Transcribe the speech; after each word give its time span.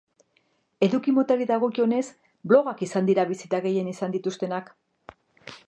Eduki 0.87 1.13
motari 1.17 1.45
dagokionez, 1.51 2.01
blogak 2.53 2.81
izan 2.87 3.11
dira 3.11 3.29
bisita 3.33 3.61
gehien 3.67 3.93
izan 3.95 4.17
dituztenak. 4.17 4.73